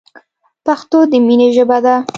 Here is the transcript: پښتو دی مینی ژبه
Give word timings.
پښتو 0.65 0.97
دی 1.09 1.19
مینی 1.27 1.47
ژبه 1.55 1.77